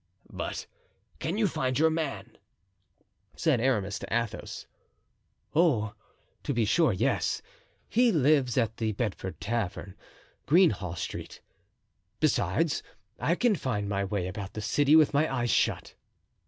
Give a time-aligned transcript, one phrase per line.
[0.31, 0.65] "But
[1.19, 2.35] can you find your man?"
[3.35, 4.65] said Aramis to Athos.
[5.55, 5.93] "Oh!
[6.41, 7.43] to be sure, yes.
[7.87, 9.93] He lives at the Bedford Tavern,
[10.47, 11.39] Greenhall Street.
[12.19, 12.81] Besides,
[13.19, 15.93] I can find my way about the city with my eyes shut."